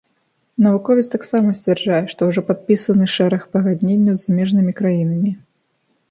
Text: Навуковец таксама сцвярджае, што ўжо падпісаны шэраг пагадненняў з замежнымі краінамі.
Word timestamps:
Навуковец 0.67 1.03
таксама 1.15 1.49
сцвярджае, 1.57 1.99
што 2.13 2.29
ўжо 2.29 2.43
падпісаны 2.47 3.05
шэраг 3.15 3.43
пагадненняў 3.57 4.17
з 4.23 4.25
замежнымі 4.25 4.71
краінамі. 4.81 5.35